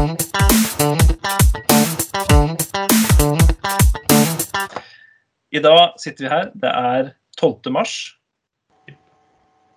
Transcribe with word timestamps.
I 0.00 0.02
dag 5.60 5.92
sitter 6.00 6.24
vi 6.24 6.30
her. 6.30 6.46
Det 6.56 6.70
er 6.70 7.10
12. 7.36 7.68
mars. 7.74 8.16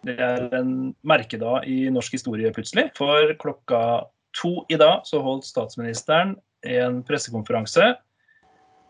Det 0.07 0.15
er 0.15 0.47
en 0.55 0.95
merkedag 1.03 1.67
i 1.67 1.91
norsk 1.91 2.15
historie 2.15 2.47
plutselig. 2.55 2.87
For 2.95 3.35
klokka 3.41 4.07
to 4.39 4.63
i 4.71 4.79
dag 4.79 5.03
så 5.09 5.19
holdt 5.25 5.43
statsministeren 5.49 6.37
en 6.63 7.03
pressekonferanse 7.03 7.99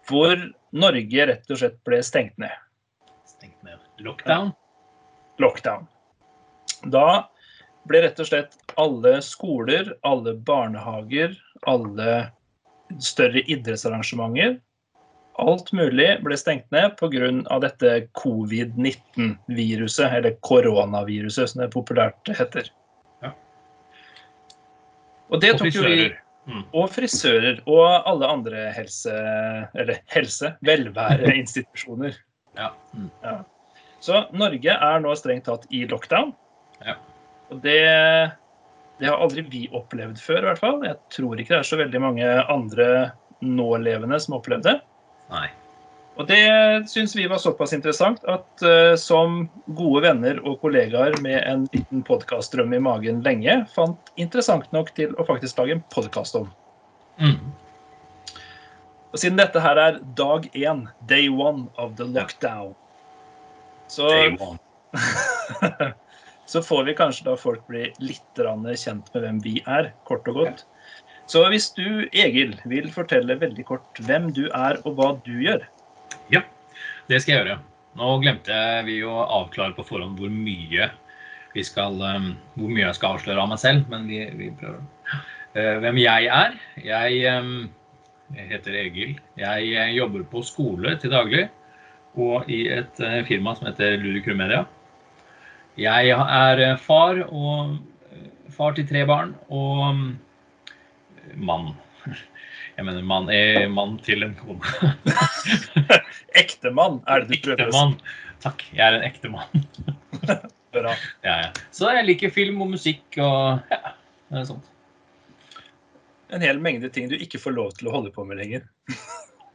hvor 0.06 0.38
Norge 0.76 1.26
rett 1.32 1.50
og 1.50 1.58
slett 1.64 1.80
ble 1.88 2.04
stengt 2.06 2.38
ned. 2.42 2.54
Stengt 3.26 3.58
ned. 3.66 3.80
Lockdown? 4.06 4.54
Lockdown. 5.42 5.90
Da 6.94 7.26
ble 7.90 8.04
rett 8.06 8.20
og 8.20 8.30
slett 8.30 8.58
alle 8.80 9.18
skoler, 9.26 9.94
alle 10.08 10.36
barnehager, 10.36 11.36
alle 11.70 12.20
større 13.02 13.42
idrettsarrangementer 13.50 14.60
Alt 15.42 15.72
mulig 15.74 16.20
ble 16.22 16.36
stengt 16.38 16.68
ned 16.74 16.94
pga. 17.00 17.60
dette 17.64 17.94
covid-19-viruset, 18.14 20.12
eller 20.20 20.36
koronaviruset 20.46 21.50
som 21.50 21.64
det 21.64 21.72
populært 21.74 22.30
heter. 22.30 22.70
Ja. 23.24 23.32
Og 25.30 25.42
det 25.42 25.56
Og 25.56 25.64
tok 25.64 25.74
jo 25.74 25.88
vi. 25.88 26.12
Mm. 26.46 26.66
Og 26.76 26.90
frisører 26.92 27.62
og 27.66 28.04
alle 28.06 28.28
andre 28.28 28.68
helse... 28.76 29.14
Eller 29.74 30.04
helse, 30.14 30.54
velværeinstitusjoner. 30.62 32.14
Ja. 32.54 32.68
Mm. 32.94 33.10
Så 33.98 34.28
Norge 34.30 34.70
er 34.70 35.00
nå 35.02 35.16
strengt 35.18 35.48
tatt 35.48 35.64
i 35.74 35.88
lockdown. 35.90 36.36
Ja. 36.86 37.00
Det, 37.62 37.82
det 39.00 39.10
har 39.10 39.20
aldri 39.22 39.44
vi 39.50 39.66
opplevd 39.76 40.22
før, 40.22 40.42
i 40.42 40.48
hvert 40.52 40.62
fall. 40.62 40.80
Jeg 40.88 40.98
tror 41.14 41.36
ikke 41.38 41.56
det 41.56 41.60
er 41.62 41.68
så 41.70 41.80
veldig 41.82 42.02
mange 42.02 42.30
andre 42.52 42.88
nålevende 43.44 44.20
som 44.22 44.36
har 44.36 44.42
opplevd 44.42 44.70
det. 44.70 44.78
Nei. 45.34 45.50
Og 46.14 46.28
det 46.30 46.44
syns 46.92 47.16
vi 47.18 47.26
var 47.30 47.42
såpass 47.42 47.74
interessant 47.74 48.22
at 48.30 48.66
uh, 48.66 48.94
som 49.00 49.48
gode 49.74 50.04
venner 50.06 50.38
og 50.46 50.60
kollegaer 50.62 51.16
med 51.26 51.40
en 51.42 51.66
liten 51.74 52.04
podkastdrøm 52.06 52.76
i 52.78 52.82
magen 52.86 53.24
lenge, 53.26 53.64
fant 53.74 54.14
interessant 54.22 54.70
nok 54.76 54.94
til 54.98 55.16
å 55.18 55.26
faktisk 55.26 55.58
lage 55.58 55.80
en 55.80 55.84
podkast 55.94 56.38
om. 56.38 56.52
Mm. 57.18 57.40
Og 59.14 59.22
siden 59.22 59.42
dette 59.42 59.62
her 59.62 59.82
er 59.82 60.00
dag 60.18 60.46
én, 60.54 60.86
day 61.10 61.30
one 61.30 61.66
of 61.82 61.98
the 61.98 62.06
lockdown, 62.06 62.74
så, 63.90 64.08
Day 64.10 64.38
one. 64.38 64.62
så 66.54 66.62
får 66.62 66.86
vi 66.86 66.94
kanskje 66.98 67.26
da 67.26 67.34
folk 67.40 67.66
bli 67.70 67.88
litt 68.04 68.38
kjent 68.38 69.10
med 69.14 69.24
hvem 69.26 69.42
vi 69.42 69.58
er, 69.66 69.92
kort 70.06 70.28
og 70.30 70.42
godt. 70.44 70.66
Så 71.26 71.42
hvis 71.50 71.72
du, 71.74 72.06
Egil, 72.12 72.54
vil 72.70 72.90
fortelle 72.94 73.40
veldig 73.40 73.64
kort 73.66 74.02
hvem 74.06 74.30
du 74.36 74.46
er 74.52 74.78
og 74.84 74.98
hva 75.00 75.14
du 75.26 75.34
gjør. 75.42 75.64
Ja, 76.30 76.44
det 77.10 77.24
skal 77.24 77.34
jeg 77.34 77.42
gjøre. 77.42 77.62
Nå 77.98 78.18
glemte 78.22 78.58
vi 78.86 79.00
å 79.06 79.24
avklare 79.24 79.74
på 79.78 79.86
forhånd 79.88 80.20
hvor 80.20 80.30
mye 80.34 80.90
vi 81.54 81.64
skal, 81.66 81.98
um, 82.02 82.34
hvor 82.58 82.70
mye 82.70 82.88
jeg 82.88 83.00
skal 83.00 83.18
avsløre 83.18 83.42
av 83.42 83.50
meg 83.52 83.62
selv, 83.62 83.90
men 83.90 84.06
vi, 84.10 84.22
vi 84.38 84.52
prøver. 84.60 84.84
Eh, 85.54 85.76
hvem 85.84 86.00
jeg 86.02 86.30
er? 86.34 86.56
Jeg, 86.82 87.20
um, 87.38 87.68
jeg 88.34 88.48
heter 88.50 88.78
Egil. 88.80 89.18
Jeg 89.38 89.74
eh, 89.74 89.92
jobber 89.94 90.26
på 90.30 90.42
skole 90.46 90.96
til 91.02 91.14
daglig 91.14 91.48
og 92.18 92.50
i 92.50 92.64
et 92.74 93.02
eh, 93.02 93.22
firma 93.26 93.54
som 93.58 93.70
heter 93.70 94.00
Ludicrum 94.02 94.42
Media. 94.42 94.64
Jeg 95.80 96.14
er 96.14 96.60
eh, 96.62 96.76
far 96.78 97.18
og 97.26 97.78
eh, 98.14 98.28
far 98.54 98.76
til 98.78 98.86
tre 98.90 99.06
barn 99.10 99.34
og 99.50 99.80
um, 99.88 100.04
mann. 101.36 101.72
Jeg 102.78 102.86
mener 102.86 103.06
mann 103.06 103.30
er 103.34 103.68
mann 103.70 103.98
til 104.06 104.26
en 104.26 104.36
kone. 104.38 104.94
Ektemann 106.44 107.02
er 107.10 107.26
det 107.26 107.38
du 107.40 107.48
prøver 107.48 107.70
å 107.70 107.72
si. 107.72 107.78
Ektemann. 107.78 107.98
Takk, 108.44 108.64
jeg 108.74 108.84
er 108.84 108.98
en 108.98 109.04
ekte 109.08 109.30
mann. 109.32 109.62
Bra. 110.74 110.96
Ja, 111.24 111.36
ja. 111.46 111.50
Så 111.72 111.92
jeg 111.94 112.08
liker 112.10 112.34
film 112.34 112.64
og 112.66 112.74
musikk 112.74 113.20
og 113.22 113.62
ja, 113.72 114.42
sånt. 114.44 114.66
En 116.34 116.44
hel 116.44 116.60
mengde 116.60 116.90
ting 116.92 117.08
du 117.12 117.16
ikke 117.16 117.40
får 117.40 117.56
lov 117.56 117.72
til 117.78 117.88
å 117.88 117.94
holde 117.94 118.12
på 118.12 118.26
med 118.28 118.42
lenger. 118.42 118.66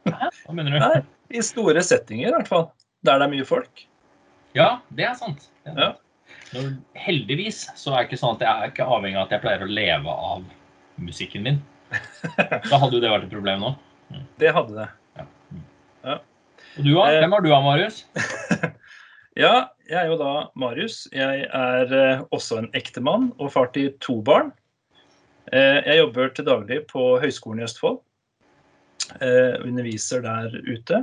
Hva 0.07 0.55
mener 0.55 0.73
du? 0.73 0.79
Nei, 0.79 1.03
I 1.35 1.43
store 1.45 1.83
settinger, 1.85 2.31
i 2.31 2.35
hvert 2.37 2.49
fall. 2.49 2.69
Der 3.05 3.19
det 3.19 3.27
er 3.27 3.33
mye 3.35 3.47
folk. 3.47 3.83
Ja, 4.57 4.69
det 4.95 5.05
er 5.11 5.19
sant. 5.19 5.51
Det 5.67 5.75
er 5.75 5.77
sant. 5.83 5.99
Når, 5.99 6.08
heldigvis 6.97 7.67
så 7.77 7.93
er 7.93 8.01
det 8.01 8.09
ikke 8.09 8.21
sånn 8.21 8.37
at 8.37 8.45
jeg 8.45 8.49
er 8.49 8.71
ikke 8.71 8.87
avhengig 8.89 9.19
av 9.19 9.27
at 9.27 9.35
jeg 9.35 9.43
pleier 9.43 9.65
å 9.65 9.69
leve 9.69 10.15
av 10.31 10.47
musikken 11.01 11.45
min. 11.45 11.61
Da 12.69 12.79
hadde 12.81 12.97
jo 12.97 13.03
det 13.03 13.11
vært 13.11 13.27
et 13.27 13.33
problem 13.33 13.65
nå. 13.65 13.75
Det 14.41 14.53
hadde 14.53 14.75
det. 14.77 14.89
Og 16.79 16.85
du, 16.85 16.93
da? 16.95 17.05
Eh. 17.09 17.19
Hvem 17.19 17.35
er 17.35 17.45
du, 17.45 17.49
av, 17.53 17.65
Marius? 17.65 18.03
Ja, 19.39 19.69
jeg 19.87 19.95
er 19.95 20.09
jo 20.09 20.17
da 20.19 20.31
Marius. 20.59 21.05
Jeg 21.15 21.45
er 21.55 21.93
eh, 21.95 22.23
også 22.35 22.57
en 22.59 22.67
ektemann 22.75 23.29
og 23.37 23.53
far 23.53 23.69
til 23.75 23.93
to 24.03 24.17
barn. 24.25 24.49
Eh, 25.53 25.79
jeg 25.85 26.01
jobber 26.01 26.33
til 26.35 26.47
daglig 26.49 26.79
på 26.89 27.13
Høgskolen 27.21 27.61
i 27.61 27.67
Østfold. 27.67 28.01
Underviser 29.65 30.21
der 30.21 30.51
ute. 30.67 30.99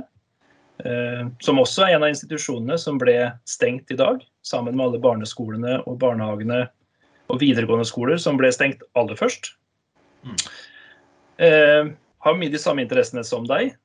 Som 1.43 1.57
også 1.59 1.87
er 1.87 1.95
en 1.95 2.05
av 2.05 2.13
institusjonene 2.13 2.77
som 2.79 2.99
ble 3.01 3.15
stengt 3.49 3.89
i 3.91 3.97
dag, 3.99 4.21
sammen 4.47 4.77
med 4.77 4.87
alle 4.87 5.01
barneskolene 5.03 5.79
og 5.85 5.99
barnehagene 6.01 6.65
og 7.27 7.41
videregående 7.43 7.87
skoler 7.87 8.19
som 8.21 8.39
ble 8.39 8.51
stengt 8.55 8.85
aller 8.97 9.19
først. 9.19 9.51
Mm. 10.23 10.37
Eh, 11.43 11.89
har 12.25 12.39
mye 12.39 12.53
de 12.53 12.61
samme 12.61 12.83
interessene 12.85 13.23
som 13.27 13.45
deg. 13.47 13.75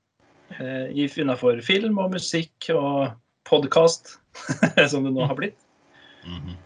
Eh, 0.58 0.92
Innafor 0.94 1.60
film 1.64 1.98
og 2.00 2.14
musikk 2.16 2.70
og 2.74 3.12
podkast, 3.48 4.16
som 4.90 5.06
det 5.06 5.14
nå 5.14 5.26
har 5.26 5.38
blitt. 5.38 5.58
Mhm. 6.26 6.58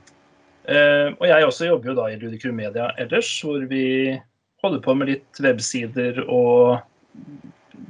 Eh, 0.66 1.12
og 1.14 1.26
jeg 1.28 1.46
også 1.46 1.68
jobber 1.68 1.92
jo 1.92 1.94
da 1.94 2.08
i 2.10 2.16
Ludicrum 2.18 2.56
Media 2.58 2.88
ellers, 2.98 3.28
hvor 3.38 3.62
vi 3.70 4.18
holder 4.64 4.80
på 4.82 4.94
med 4.98 5.12
litt 5.12 5.40
websider 5.42 6.18
og 6.26 6.80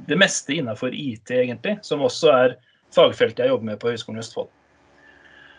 det 0.07 0.17
meste 0.19 0.59
innafor 0.59 0.93
IT, 0.93 1.31
egentlig, 1.33 1.79
som 1.81 2.05
også 2.05 2.29
er 2.35 2.55
fagfeltet 2.93 3.43
jeg 3.43 3.51
jobber 3.51 3.71
med 3.71 3.79
på 3.81 3.89
Høgskolen 3.89 4.19
i 4.19 4.23
Østfold. 4.23 4.51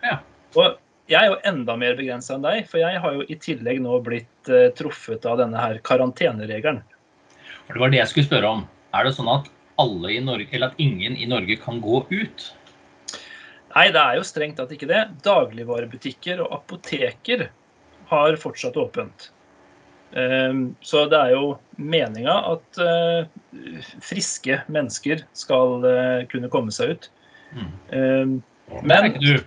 Ja. 0.07 0.21
Og 0.57 0.79
jeg 1.09 1.19
er 1.21 1.31
jo 1.33 1.39
enda 1.49 1.77
mer 1.81 1.97
begrensa 1.99 2.37
enn 2.37 2.45
deg, 2.45 2.67
for 2.69 2.81
jeg 2.83 3.01
har 3.01 3.15
jo 3.17 3.25
i 3.29 3.37
tillegg 3.41 3.81
nå 3.85 3.99
blitt 4.05 4.51
uh, 4.53 4.69
truffet 4.77 5.25
av 5.29 5.39
denne 5.41 5.61
her 5.61 5.79
karanteneregelen. 5.85 6.83
For 7.67 7.77
det 7.77 7.81
var 7.85 7.93
det 7.93 8.01
jeg 8.03 8.13
skulle 8.13 8.29
spørre 8.29 8.53
om. 8.59 8.67
Er 8.97 9.05
det 9.05 9.15
sånn 9.17 9.31
at 9.33 9.49
alle 9.81 10.13
i 10.17 10.21
Norge, 10.25 10.49
eller 10.53 10.73
at 10.73 10.81
ingen 10.83 11.17
i 11.17 11.29
Norge 11.29 11.57
kan 11.61 11.81
gå 11.85 12.03
ut? 12.11 12.47
Nei, 13.75 13.89
det 13.95 14.01
er 14.01 14.17
jo 14.19 14.25
strengt 14.27 14.57
tatt 14.59 14.73
ikke 14.75 14.89
det. 14.91 15.03
Dagligvarebutikker 15.25 16.41
og 16.45 16.55
apoteker 16.57 17.49
har 18.09 18.39
fortsatt 18.41 18.79
åpent. 18.81 19.29
Ehm, 20.17 20.75
Så 20.81 21.05
det 21.13 21.19
er 21.21 21.35
jo 21.37 21.59
meninga 21.77 22.33
at 22.55 22.81
eh, 22.81 23.29
friske 24.01 24.63
mennesker 24.73 25.21
skal 25.37 25.85
eh, 25.85 26.25
kunne 26.33 26.49
komme 26.49 26.73
seg 26.73 26.97
ut. 26.97 27.11
Mm. 27.53 27.69
Men, 27.93 28.43
Det 28.69 28.83
Men- 28.89 28.97
er 29.05 29.11
ikke 29.13 29.27
du. 29.27 29.45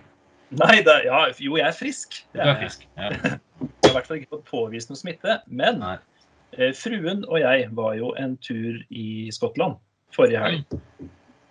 Nei, 0.51 0.81
det, 0.83 0.97
ja, 1.07 1.21
jo, 1.39 1.55
jeg 1.55 1.67
er 1.67 1.75
frisk. 1.75 2.17
Jeg 2.35 2.43
er 2.43 2.57
frisk. 2.59 2.83
Ja. 2.97 3.11
Jeg 3.11 3.21
har 3.21 3.91
i 3.91 3.95
hvert 3.95 4.07
fall 4.09 4.19
ikke 4.19 4.33
fått 4.35 4.49
påvist 4.49 4.91
noe 4.91 4.99
smitte. 4.99 5.37
Men 5.47 5.79
eh, 5.85 6.73
fruen 6.75 7.23
og 7.29 7.39
jeg 7.39 7.69
var 7.77 7.95
jo 7.99 8.11
en 8.19 8.35
tur 8.43 8.81
i 8.89 9.31
Skottland 9.31 9.79
forrige 10.15 10.43
helg. 10.43 10.77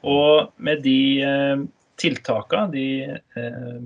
Og 0.05 0.53
med 0.61 0.83
de 0.85 1.01
eh, 1.25 1.63
tiltaka, 2.01 2.67
de 2.73 2.87
eh, 3.17 3.81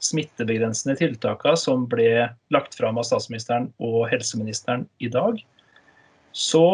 smittebegrensende 0.00 0.96
tiltaka 1.00 1.54
som 1.60 1.86
ble 1.88 2.28
lagt 2.52 2.76
fram 2.76 3.00
av 3.00 3.08
statsministeren 3.08 3.68
og 3.80 4.06
helseministeren 4.12 4.86
i 5.00 5.10
dag, 5.12 5.40
så 6.36 6.68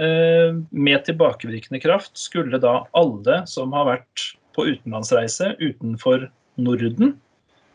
eh, 0.00 0.56
med 0.70 1.04
tilbakevirkende 1.06 1.80
kraft 1.84 2.16
skulle 2.18 2.60
da 2.60 2.82
alle 2.98 3.42
som 3.48 3.72
har 3.76 3.88
vært 3.94 4.26
på 4.56 4.66
utenlandsreise 4.72 5.54
utenfor 5.60 6.28
Norden, 6.58 7.14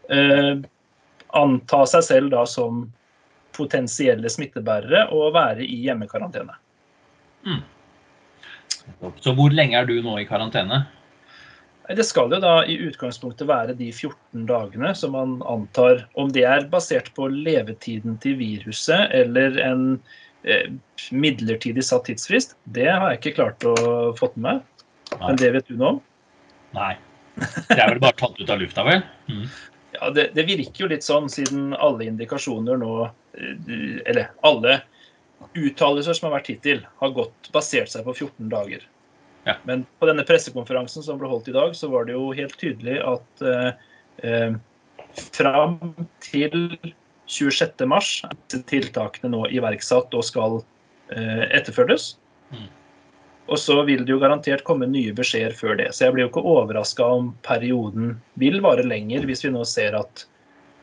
eh, 0.09 0.55
anta 1.33 1.85
seg 1.89 2.05
selv 2.07 2.33
da 2.33 2.43
som 2.49 2.85
potensielle 3.53 4.29
smittebærere 4.31 5.07
og 5.13 5.35
være 5.35 5.65
i 5.65 5.83
hjemmekarantene. 5.85 6.55
Så 9.23 9.33
hvor 9.37 9.53
lenge 9.53 9.77
er 9.79 9.87
du 9.87 9.95
nå 10.03 10.17
i 10.19 10.27
karantene? 10.27 10.83
Det 11.91 12.05
skal 12.07 12.31
jo 12.31 12.39
da 12.39 12.61
i 12.63 12.77
utgangspunktet 12.85 13.47
være 13.49 13.75
de 13.75 13.89
14 13.91 14.45
dagene 14.47 14.93
som 14.95 15.11
man 15.17 15.33
antar 15.51 16.05
Om 16.15 16.29
det 16.31 16.45
er 16.47 16.69
basert 16.71 17.09
på 17.17 17.27
levetiden 17.27 18.15
til 18.23 18.37
viruset 18.39 19.11
eller 19.11 19.59
en 19.59 19.83
eh, 20.47 20.71
midlertidig 21.11 21.83
satt 21.83 22.07
tidsfrist, 22.07 22.55
det 22.63 22.87
har 22.87 23.09
jeg 23.11 23.19
ikke 23.19 23.35
klart 23.41 23.67
å 23.67 23.75
få 24.15 24.31
med 24.35 24.45
meg. 24.47 24.85
Men 25.19 25.41
det 25.41 25.51
vet 25.57 25.67
du 25.67 25.75
noe 25.75 25.97
om? 25.97 25.99
Nei. 26.77 26.93
Det 27.35 27.75
er 27.75 27.91
vel 27.91 28.01
bare 28.01 28.17
tatt 28.17 28.39
ut 28.39 28.49
av 28.49 28.61
lufta, 28.61 28.85
vel? 28.87 29.03
Mm. 29.27 29.45
Ja, 30.03 30.09
det, 30.11 30.33
det 30.35 30.43
virker 30.49 30.83
jo 30.83 30.89
litt 30.91 31.05
sånn, 31.05 31.29
siden 31.31 31.71
alle 31.79 32.09
indikasjoner 32.09 32.79
nå 32.81 32.95
eh, 33.07 34.01
Eller 34.09 34.33
alle 34.43 34.81
uttalelser 35.55 36.17
som 36.17 36.27
har 36.27 36.39
vært 36.39 36.49
hittil, 36.51 36.81
har 36.99 37.13
gått 37.15 37.47
basert 37.55 37.91
seg 37.91 38.03
på 38.07 38.15
14 38.15 38.49
dager. 38.51 38.83
Ja. 39.47 39.55
Men 39.67 39.85
på 39.99 40.07
denne 40.07 40.25
pressekonferansen 40.27 41.03
som 41.05 41.19
ble 41.19 41.29
holdt 41.31 41.49
i 41.51 41.55
dag, 41.55 41.75
så 41.75 41.89
var 41.91 42.07
det 42.07 42.15
jo 42.15 42.29
helt 42.35 42.55
tydelig 42.59 42.99
at 43.03 43.43
eh, 43.47 43.71
eh, 44.27 44.55
fram 45.35 45.79
til 46.23 46.77
26. 47.31 47.83
mars 47.87 48.15
er 48.27 48.35
disse 48.35 48.63
tiltakene 48.71 49.31
nå 49.31 49.45
iverksatt 49.55 50.15
og 50.15 50.27
skal 50.27 50.59
eh, 51.15 51.45
etterfølges. 51.51 52.13
Mm. 52.51 52.69
Og 53.51 53.59
så 53.59 53.75
vil 53.83 54.05
det 54.05 54.13
jo 54.13 54.21
garantert 54.21 54.63
komme 54.63 54.87
nye 54.87 55.11
beskjeder 55.15 55.55
før 55.57 55.75
det. 55.79 55.89
Så 55.91 56.05
jeg 56.05 56.15
blir 56.15 56.25
jo 56.25 56.31
ikke 56.31 56.45
overraska 56.47 57.03
om 57.17 57.33
perioden 57.43 58.13
vil 58.39 58.61
vare 58.63 58.85
lenger, 58.87 59.25
hvis 59.27 59.43
vi 59.43 59.51
nå 59.51 59.65
ser 59.67 59.97
at 59.99 60.25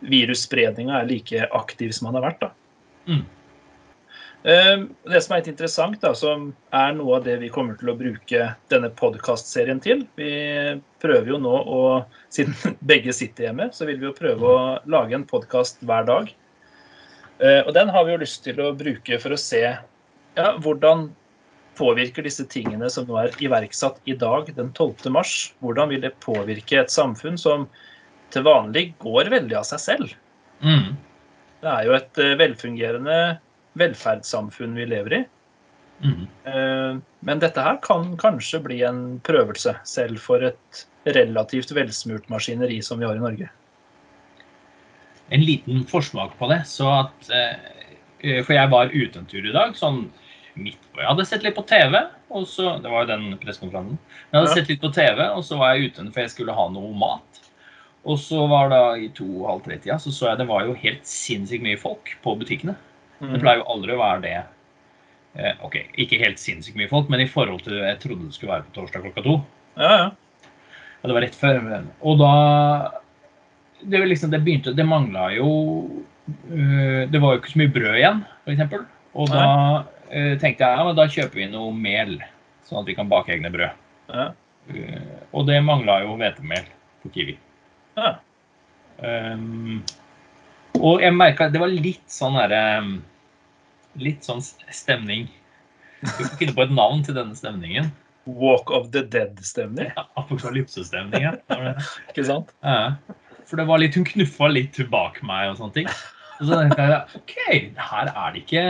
virusspredninga 0.04 0.98
er 1.00 1.08
like 1.08 1.46
aktiv 1.56 1.92
som 1.96 2.10
den 2.10 2.18
har 2.20 2.26
vært. 2.30 2.40
da. 2.40 2.50
Mm. 3.08 3.22
Eh, 4.44 4.84
Det 5.12 5.22
som 5.22 5.34
er 5.34 5.40
litt 5.40 5.50
interessant, 5.52 6.00
da, 6.00 6.14
som 6.16 6.54
er 6.72 6.92
noe 6.96 7.16
av 7.18 7.24
det 7.24 7.38
vi 7.40 7.48
kommer 7.52 7.76
til 7.80 7.92
å 7.92 7.96
bruke 7.96 8.54
denne 8.72 8.88
podkastserien 8.96 9.80
til 9.84 10.06
Vi 10.16 10.80
prøver 11.00 11.28
jo 11.34 11.38
nå 11.40 11.52
å, 11.64 11.80
siden 12.32 12.56
begge 12.92 13.12
sitter 13.12 13.48
hjemme, 13.50 13.70
så 13.72 13.88
vil 13.88 14.00
vi 14.00 14.08
jo 14.08 14.16
prøve 14.16 14.40
å 14.40 14.60
lage 14.88 15.16
en 15.16 15.28
podkast 15.28 15.80
hver 15.84 16.04
dag. 16.08 16.32
Eh, 17.40 17.62
Og 17.66 17.72
den 17.76 17.88
har 17.88 18.04
vi 18.04 18.12
jo 18.12 18.20
lyst 18.20 18.44
til 18.44 18.60
å 18.60 18.72
bruke 18.76 19.20
for 19.20 19.32
å 19.32 19.40
se 19.40 19.64
ja, 19.64 20.52
hvordan 20.60 21.10
påvirker 21.78 22.26
disse 22.26 22.44
tingene 22.50 22.90
som 22.92 23.06
nå 23.08 23.18
er 23.20 23.36
iverksatt 23.42 24.00
i 24.10 24.16
dag, 24.18 24.50
den 24.56 24.72
12. 24.72 25.10
mars. 25.14 25.34
Hvordan 25.64 25.92
vil 25.92 26.02
det 26.04 26.16
påvirke 26.24 26.80
et 26.80 26.92
samfunn 26.92 27.38
som 27.40 27.68
til 28.34 28.46
vanlig 28.46 28.90
går 29.02 29.30
veldig 29.32 29.58
av 29.58 29.66
seg 29.68 29.82
selv? 29.82 30.16
Mm. 30.62 30.96
Det 31.60 31.70
er 31.70 31.86
jo 31.86 31.96
et 31.96 32.20
eh, 32.22 32.36
velfungerende 32.40 33.20
velferdssamfunn 33.80 34.76
vi 34.78 34.88
lever 34.90 35.16
i. 35.20 35.22
Mm. 36.04 36.26
Eh, 36.48 37.00
Men 37.20 37.42
dette 37.42 37.64
her 37.64 37.80
kan 37.84 38.14
kanskje 38.20 38.62
bli 38.64 38.80
en 38.86 39.20
prøvelse, 39.26 39.74
selv 39.84 40.20
for 40.24 40.44
et 40.44 40.84
relativt 41.04 41.72
velsmurt 41.76 42.28
maskineri 42.32 42.80
som 42.84 43.00
vi 43.00 43.08
har 43.08 43.16
i 43.16 43.24
Norge. 43.24 43.50
En 45.30 45.44
liten 45.44 45.84
forsmak 45.88 46.32
på 46.38 46.48
det. 46.50 46.62
Så 46.68 46.88
at 46.90 47.30
eh, 47.30 48.40
For 48.44 48.52
jeg 48.52 48.72
var 48.72 48.92
ute 48.92 49.20
en 49.20 49.28
tur 49.28 49.46
i 49.46 49.54
dag, 49.54 49.76
sånn 49.78 50.08
midt 50.54 50.80
på 50.92 51.00
Jeg 51.02 51.08
hadde 51.08 51.26
sett 51.28 51.44
litt 51.46 51.56
på 51.56 51.66
TV, 51.66 51.96
og 52.30 52.46
så 52.46 52.76
Det 52.82 52.90
var 52.90 53.04
jo 53.04 53.10
den 53.12 53.38
pressekonferansen. 53.38 53.98
Jeg 54.32 54.38
hadde 54.38 54.48
Ja. 54.50 54.54
sett 54.54 54.68
litt 54.68 54.80
på 54.80 54.92
TV, 54.94 55.28
og 55.30 55.42
så 55.44 55.58
var 55.58 55.74
jeg 55.74 55.90
ute 55.90 56.12
for 56.12 56.20
jeg 56.20 56.30
skulle 56.30 56.52
ha 56.54 56.68
noe 56.68 56.92
mat. 56.94 57.40
Og 58.06 58.16
så 58.18 58.48
var 58.48 58.70
det 58.70 59.04
i 59.04 59.08
to-halv 59.12 59.62
tre-tida, 59.62 59.98
så 60.00 60.10
så 60.10 60.30
jeg 60.30 60.38
det 60.38 60.48
var 60.48 60.64
jo 60.64 60.74
helt 60.74 61.04
sinnssykt 61.04 61.62
mye 61.62 61.78
folk 61.78 62.16
på 62.22 62.38
butikkene. 62.38 62.74
Mm. 63.20 63.32
Det 63.34 63.40
pleier 63.42 63.60
jo 63.60 63.68
aldri 63.68 63.92
å 63.92 64.00
være 64.00 64.22
det. 64.22 64.44
Eh, 65.36 65.52
ok, 65.62 65.76
ikke 65.98 66.18
helt 66.18 66.38
sinnssykt 66.38 66.76
mye 66.76 66.88
folk, 66.88 67.10
men 67.10 67.20
i 67.20 67.28
forhold 67.28 67.62
til 67.62 67.74
jeg 67.74 68.00
trodde 68.00 68.24
det 68.26 68.34
skulle 68.34 68.54
være 68.54 68.64
på 68.70 68.74
torsdag 68.80 69.04
klokka 69.04 69.22
to. 69.22 69.36
Ja, 69.76 69.90
ja. 69.96 70.10
Ja, 71.00 71.08
det 71.08 71.14
var 71.14 71.22
rett 71.22 71.36
før. 71.38 71.84
Og 72.02 72.18
da 72.18 73.00
Det, 73.82 73.96
liksom, 74.04 74.30
det 74.30 74.42
begynte 74.44 74.74
Det 74.76 74.84
mangla 74.84 75.30
jo 75.32 75.46
øh, 76.52 77.06
Det 77.08 77.18
var 77.18 77.32
jo 77.32 77.38
ikke 77.40 77.52
så 77.54 77.60
mye 77.62 77.72
brød 77.72 77.94
igjen, 77.96 78.18
f.eks. 78.44 78.74
Og 79.14 79.28
da 79.32 79.84
tenkte 80.10 80.66
jeg 80.66 80.78
ja, 80.78 80.84
men 80.86 80.96
da 80.98 81.06
kjøper 81.10 81.38
vi 81.38 81.48
noe 81.52 81.72
mel, 81.76 82.16
sånn 82.66 82.82
at 82.82 82.88
vi 82.90 82.96
kan 82.98 83.10
bake 83.10 83.34
egne 83.36 83.52
brød. 83.54 83.82
ja. 84.12 84.30
Eh, 84.68 85.14
og 85.32 85.46
det 85.48 85.60
mangla 85.64 86.00
jo 86.04 86.16
hvetemel 86.18 86.66
på 87.02 87.12
Kiwi. 87.14 87.38
ja. 87.98 88.18
Um, 89.00 89.80
og 90.76 91.00
jeg 91.00 91.14
merka 91.16 91.46
det 91.48 91.60
var 91.62 91.70
litt 91.72 92.04
sånn 92.12 92.34
derre 92.36 92.58
um, 92.84 92.90
Litt 93.96 94.26
sånn 94.28 94.42
stemning. 94.44 95.24
Du 96.04 96.10
får 96.20 96.36
finne 96.38 96.52
på 96.54 96.62
et 96.62 96.74
navn 96.76 97.00
til 97.02 97.16
denne 97.16 97.34
stemningen. 97.34 97.88
Walk 98.28 98.70
of 98.70 98.90
the 98.94 99.02
Dead-stemning, 99.02 99.88
Apokalypsestemning. 100.20 101.24
Ja. 101.24 101.32
Var 101.50 101.64
det. 101.64 101.72
ikke 102.12 102.26
sant? 102.28 102.52
Ja, 102.62 102.92
for 103.48 103.58
det 103.58 103.66
var 103.66 103.82
litt, 103.82 103.98
hun 103.98 104.06
knuffa 104.06 104.52
litt 104.52 104.78
bak 104.92 105.18
meg 105.26 105.50
og 105.50 105.58
sånne 105.58 105.80
ting. 105.80 105.90
Så 106.40 106.56
tenkte 106.56 106.84
jeg 106.88 107.20
OK, 107.20 107.34
her 107.76 108.06
er 108.16 108.28
det 108.32 108.40
ikke 108.44 108.64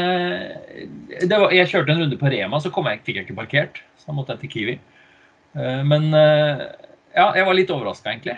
det 1.31 1.37
var, 1.39 1.53
Jeg 1.55 1.69
kjørte 1.71 1.91
en 1.95 2.01
runde 2.03 2.17
på 2.19 2.27
Rema, 2.33 2.59
så 2.61 2.71
kom 2.75 2.87
jeg, 2.91 2.99
fikk 3.07 3.17
jeg 3.21 3.25
ikke 3.29 3.37
parkert. 3.39 3.75
Så 4.01 4.05
da 4.11 4.15
måtte 4.17 4.33
jeg 4.35 4.41
til 4.45 4.53
Kiwi. 4.55 4.75
Eh, 5.55 5.83
Men 5.87 6.03
eh, 6.15 6.59
ja, 7.15 7.29
jeg 7.37 7.47
var 7.47 7.55
litt 7.59 7.71
overraska, 7.75 8.11
egentlig. 8.11 8.37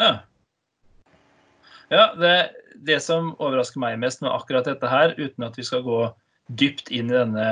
Ja. 0.00 0.12
ja 1.94 2.04
det, 2.18 2.34
det 2.86 2.98
som 3.02 3.32
overrasker 3.38 3.78
meg 3.82 3.98
mest 4.02 4.22
med 4.24 4.32
akkurat 4.34 4.64
dette 4.66 4.88
her, 4.90 5.14
uten 5.18 5.44
at 5.46 5.56
vi 5.58 5.62
skal 5.66 5.82
gå 5.86 6.00
dypt 6.60 6.90
inn 6.92 7.10
i 7.10 7.14
denne 7.16 7.46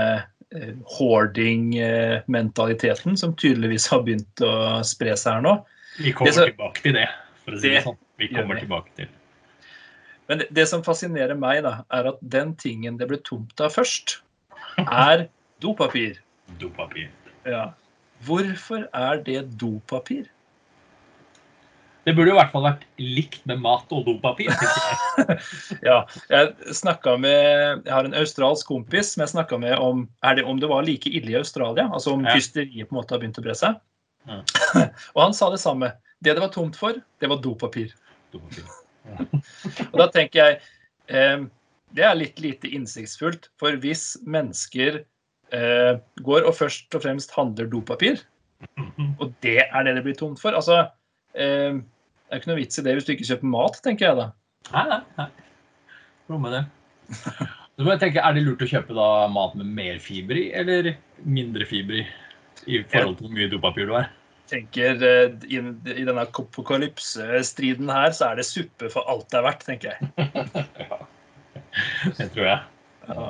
eh, 0.54 0.74
hoarding-mentaliteten 0.98 3.16
som 3.20 3.34
tydeligvis 3.38 3.86
har 3.92 4.02
begynt 4.06 4.36
å 4.44 4.82
spre 4.86 5.14
seg 5.16 5.32
her 5.38 5.42
nå. 5.46 5.54
Vi 6.02 6.10
kommer 6.12 6.30
Det 6.30 6.34
så- 6.38 6.46
tilbake 6.50 6.80
til 6.82 6.92
det. 6.98 7.08
for 7.44 7.52
å 7.52 7.56
si 7.60 7.68
det 7.68 7.74
Det 7.78 7.84
sånn. 7.84 7.96
Vi 8.18 8.28
kommer 8.28 8.54
tilbake 8.60 8.90
til. 8.96 9.06
Men 10.30 10.42
det, 10.42 10.48
det 10.54 10.66
som 10.70 10.84
fascinerer 10.86 11.38
meg, 11.38 11.62
da, 11.66 11.80
er 11.92 12.12
at 12.12 12.20
den 12.34 12.54
tingen 12.60 12.98
det 13.00 13.08
ble 13.10 13.18
tomt 13.26 13.60
av 13.60 13.74
først, 13.74 14.20
er 14.86 15.26
dopapir. 15.62 16.20
Dopapir. 16.60 17.10
Ja. 17.48 17.72
Hvorfor 18.26 18.86
er 18.94 19.22
det 19.26 19.42
dopapir? 19.58 20.28
Det 22.02 22.16
burde 22.16 22.32
jo 22.32 22.34
i 22.34 22.38
hvert 22.40 22.50
fall 22.50 22.64
vært 22.66 22.82
likt 22.98 23.44
med 23.46 23.60
mat 23.62 23.92
og 23.94 24.06
dopapir. 24.08 24.50
Ja, 25.86 26.00
jeg 26.32 27.18
med 27.20 27.82
Jeg 27.84 27.92
har 27.92 28.06
en 28.08 28.16
australsk 28.16 28.66
kompis 28.66 29.12
som 29.12 29.22
jeg 29.22 29.32
snakka 29.34 29.58
med 29.60 29.76
om 29.78 30.06
det, 30.34 30.44
om 30.44 30.58
det 30.58 30.70
var 30.70 30.82
like 30.86 31.10
ille 31.10 31.34
i 31.34 31.38
Australia. 31.38 31.88
Altså 31.92 32.14
om 32.16 32.24
Ja. 32.26 32.34
hysteriet 32.34 32.88
på 32.88 32.96
en 32.96 32.98
måte 33.02 33.14
har 33.14 33.22
begynt 33.22 33.38
å 33.38 33.44
bre 33.44 33.54
seg. 33.54 33.78
Ja. 34.26 34.42
Og 35.14 35.22
han 35.22 35.34
sa 35.34 35.50
det 35.50 35.60
samme. 35.62 35.92
Det 36.22 36.34
det 36.34 36.42
var 36.42 36.50
tomt 36.54 36.76
for, 36.78 36.98
det 37.20 37.28
var 37.30 37.42
dopapir. 37.42 37.94
Dopapir. 38.32 38.81
Og 39.92 39.96
da 39.98 40.06
tenker 40.14 40.38
jeg 40.38 40.58
eh, 41.12 41.44
Det 41.96 42.04
er 42.06 42.18
litt 42.18 42.42
lite 42.42 42.70
innsiktsfullt. 42.70 43.50
For 43.60 43.78
hvis 43.82 44.14
mennesker 44.24 45.02
eh, 45.52 45.94
går 46.24 46.48
og 46.48 46.56
først 46.58 46.94
og 46.96 47.04
fremst 47.06 47.34
handler 47.36 47.70
dopapir, 47.72 48.22
og 49.20 49.32
det 49.42 49.58
er 49.64 49.88
det 49.88 49.96
det 49.98 50.04
blir 50.06 50.14
tomt 50.18 50.38
for 50.38 50.54
altså 50.54 50.84
eh, 51.34 51.74
Det 51.74 52.30
er 52.30 52.42
ikke 52.42 52.52
noe 52.52 52.60
vits 52.60 52.78
i 52.78 52.84
det 52.86 52.94
hvis 52.96 53.08
du 53.08 53.16
ikke 53.16 53.30
kjøper 53.32 53.52
mat, 53.56 53.80
tenker 53.84 54.08
jeg 54.08 54.20
da. 54.20 54.28
Nei, 54.72 54.86
nei, 54.92 55.00
nei. 55.18 55.28
Noe 56.30 56.40
med 56.40 56.54
det. 56.54 56.62
Så 57.12 57.84
må 57.84 57.94
jeg 57.94 58.02
tenke, 58.04 58.22
Er 58.22 58.36
det 58.36 58.44
lurt 58.46 58.62
å 58.62 58.68
kjøpe 58.70 58.96
da 58.96 59.08
mat 59.32 59.56
med 59.58 59.68
mer 59.74 59.98
fiber 60.02 60.38
i, 60.38 60.48
eller 60.56 60.94
mindre 61.24 61.66
fiber 61.68 62.02
i? 62.02 62.08
I 62.70 62.82
forhold 62.86 63.16
til 63.18 63.26
hvor 63.26 63.34
mye 63.34 63.50
dopapir 63.50 63.88
du 63.88 63.96
har? 63.96 64.12
Tenker 64.50 65.02
eh, 65.06 65.36
i, 65.48 65.60
I 65.92 66.06
denne 66.06 66.24
apokalypsestriden 66.26 67.90
her, 67.92 68.10
så 68.16 68.30
er 68.30 68.40
det 68.40 68.48
suppe 68.48 68.90
for 68.92 69.08
alt 69.10 69.28
det 69.32 69.40
er 69.40 69.46
verdt, 69.46 69.66
tenker 69.68 69.94
jeg. 69.94 70.10
ja. 70.82 70.98
Det 72.18 72.28
tror 72.34 72.46
jeg. 72.46 72.58
Ja. 73.08 73.28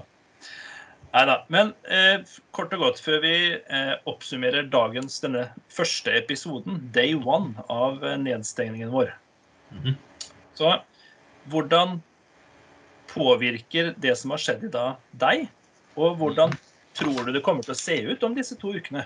Nei 1.12 1.24
da. 1.28 1.34
Men 1.52 1.74
eh, 1.92 2.22
kort 2.56 2.72
og 2.72 2.86
godt, 2.86 3.02
før 3.04 3.20
vi 3.24 3.34
eh, 3.52 3.92
oppsummerer 4.08 4.70
dagens 4.72 5.20
denne 5.24 5.44
første 5.72 6.14
episoden, 6.16 6.80
day 6.94 7.12
one, 7.14 7.52
av 7.72 8.00
eh, 8.04 8.16
nedstengningen 8.20 8.92
vår. 8.94 9.12
Mhm. 9.76 9.98
Så 10.56 10.72
hvordan 11.52 12.00
påvirker 13.12 13.92
det 14.00 14.14
som 14.20 14.32
har 14.32 14.40
skjedd 14.40 14.64
i 14.68 14.72
dag, 14.72 15.00
deg? 15.20 15.46
Og 16.00 16.16
hvordan 16.20 16.54
tror 16.96 17.26
du 17.26 17.32
det 17.34 17.42
kommer 17.44 17.64
til 17.64 17.74
å 17.74 17.80
se 17.80 17.98
ut 18.08 18.24
om 18.24 18.36
disse 18.36 18.56
to 18.60 18.72
ukene? 18.72 19.04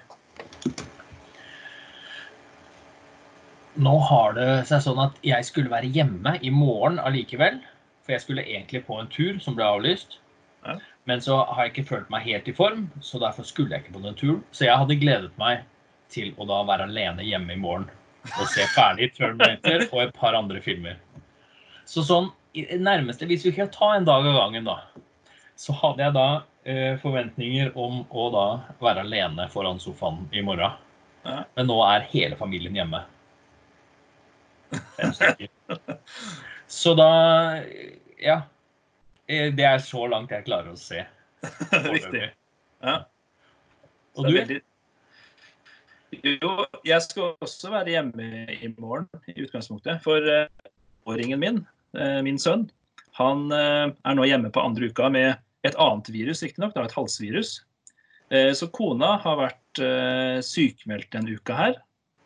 Nå 3.76 3.94
har 4.08 4.36
det 4.36 4.50
seg 4.70 4.84
sånn 4.84 5.00
at 5.02 5.16
jeg 5.26 5.44
skulle 5.48 5.72
være 5.72 5.90
hjemme 5.92 6.36
i 6.40 6.52
morgen 6.52 7.00
allikevel. 7.02 7.58
For 8.06 8.14
jeg 8.14 8.24
skulle 8.24 8.46
egentlig 8.46 8.84
på 8.86 8.96
en 9.00 9.10
tur 9.12 9.40
som 9.42 9.56
ble 9.58 9.66
avlyst. 9.66 10.18
Ja. 10.66 10.78
Men 11.06 11.22
så 11.22 11.38
har 11.44 11.66
jeg 11.66 11.74
ikke 11.74 11.90
følt 11.90 12.10
meg 12.10 12.24
helt 12.26 12.48
i 12.50 12.54
form, 12.56 12.86
så 13.04 13.20
derfor 13.22 13.46
skulle 13.46 13.74
jeg 13.74 13.84
ikke 13.84 13.98
på 13.98 14.02
den 14.02 14.18
turen. 14.18 14.42
Så 14.50 14.66
jeg 14.66 14.78
hadde 14.78 14.98
gledet 14.98 15.32
meg 15.38 15.62
til 16.10 16.32
å 16.38 16.46
da 16.48 16.62
være 16.66 16.88
alene 16.88 17.26
hjemme 17.26 17.54
i 17.54 17.60
morgen 17.60 17.88
og 18.40 18.48
se 18.50 18.64
ferdig 18.74 19.12
Terminator 19.14 19.84
og 19.92 20.00
et 20.02 20.14
par 20.18 20.34
andre 20.38 20.58
filmer. 20.62 20.98
Så 21.86 22.02
sånn 22.06 22.32
nærmeste, 22.82 23.28
hvis 23.30 23.44
vi 23.46 23.54
kan 23.54 23.70
ta 23.70 23.92
en 23.94 24.06
dag 24.06 24.26
av 24.26 24.38
gangen, 24.40 24.66
da, 24.66 24.80
så 25.58 25.74
hadde 25.78 26.02
jeg 26.02 26.14
da 26.16 26.26
eh, 26.66 26.96
forventninger 27.02 27.74
om 27.78 28.02
å 28.10 28.28
da 28.34 28.46
være 28.82 29.04
alene 29.06 29.46
foran 29.52 29.78
sofaen 29.82 30.24
i 30.34 30.42
morgen. 30.46 30.74
Ja. 31.26 31.42
Men 31.58 31.70
nå 31.70 31.78
er 31.86 32.08
hele 32.10 32.38
familien 32.38 32.74
hjemme. 32.76 33.04
Fem 34.96 35.12
stykker. 35.16 35.98
Så 36.66 36.94
da 36.98 37.10
Ja. 38.22 38.42
Det 39.26 39.64
er 39.66 39.80
så 39.82 40.04
langt 40.06 40.30
jeg 40.30 40.44
klarer 40.46 40.70
å 40.70 40.78
se. 40.78 41.00
Riktig. 41.90 42.28
Ja. 42.82 43.00
Og 44.16 44.28
du? 44.28 44.36
veldig- 44.36 44.62
Jo, 46.22 46.52
jeg 46.86 47.02
skal 47.02 47.34
også 47.42 47.72
være 47.72 47.90
hjemme 47.96 48.28
i 48.54 48.70
morgen, 48.78 49.08
i 49.28 49.34
utgangspunktet. 49.42 49.98
For 50.04 50.22
eh, 50.30 50.46
åringen 51.10 51.42
min, 51.42 51.58
eh, 51.98 52.20
min 52.22 52.38
sønn, 52.38 52.68
han 53.18 53.50
eh, 53.52 53.90
er 53.90 54.14
nå 54.16 54.28
hjemme 54.30 54.52
på 54.54 54.62
andre 54.62 54.88
uka 54.88 55.10
med 55.12 55.34
et 55.66 55.74
annet 55.82 56.08
virus, 56.14 56.44
riktignok. 56.46 56.72
Det 56.76 56.84
et 56.86 56.94
halsvirus. 56.96 57.56
Så 58.58 58.66
kona 58.74 59.16
har 59.22 59.36
vært 59.38 59.78
sykemeldt 60.42 61.12
denne 61.14 61.34
uka 61.38 61.54
her. 61.54 61.76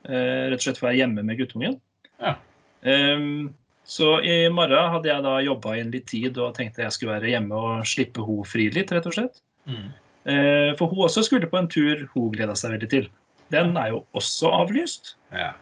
Rett 0.09 0.57
og 0.57 0.63
slett 0.65 0.79
for 0.81 0.87
å 0.87 0.91
være 0.91 1.01
hjemme 1.03 1.25
med 1.29 1.37
guttungen. 1.37 1.75
Ja. 2.21 2.35
Ehm, 2.83 3.55
så 3.85 4.21
i 4.23 4.45
morgen 4.53 4.93
hadde 4.95 5.11
jeg 5.11 5.25
da 5.25 5.39
jobba 5.45 5.75
inn 5.81 5.91
litt 5.93 6.07
tid 6.11 6.39
og 6.39 6.55
tenkte 6.57 6.85
jeg 6.85 6.95
skulle 6.95 7.17
være 7.17 7.33
hjemme 7.33 7.57
og 7.57 7.89
slippe 7.89 8.23
hun 8.25 8.45
fri 8.47 8.69
litt, 8.73 8.93
rett 8.95 9.09
og 9.11 9.17
slett. 9.17 9.41
Mm. 9.67 9.89
Eh, 10.31 10.69
For 10.79 10.93
hun 10.93 11.07
også 11.09 11.25
skulle 11.27 11.51
på 11.51 11.59
en 11.61 11.71
tur 11.71 12.07
hun 12.15 12.31
gleda 12.37 12.55
seg 12.59 12.77
veldig 12.77 12.91
til. 12.93 13.11
Den 13.51 13.75
er 13.81 13.91
jo 13.95 14.05
også 14.17 14.53
avlyst. 14.61 15.17
Ja. 15.35 15.53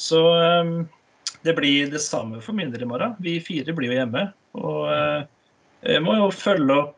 Så 0.00 0.22
ehm, 0.40 0.74
det 1.44 1.56
blir 1.58 1.92
det 1.92 2.00
samme 2.04 2.40
for 2.44 2.56
min 2.56 2.72
del 2.72 2.86
i 2.86 2.88
morgen. 2.88 3.18
Vi 3.20 3.36
fire 3.44 3.76
blir 3.76 3.92
jo 3.92 4.00
hjemme. 4.00 4.30
Og 4.56 4.88
eh, 4.94 5.28
jeg 5.94 6.04
må 6.04 6.16
jo 6.16 6.32
følge 6.34 6.80
opp 6.80 6.96